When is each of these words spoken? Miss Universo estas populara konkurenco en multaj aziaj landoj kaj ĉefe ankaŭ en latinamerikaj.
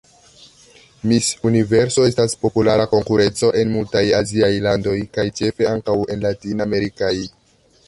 Miss 1.09 1.27
Universo 1.49 2.05
estas 2.11 2.33
populara 2.45 2.87
konkurenco 2.95 3.51
en 3.61 3.71
multaj 3.75 4.03
aziaj 4.21 4.51
landoj 4.69 4.97
kaj 5.19 5.29
ĉefe 5.41 5.71
ankaŭ 5.75 5.99
en 6.17 6.27
latinamerikaj. 6.27 7.15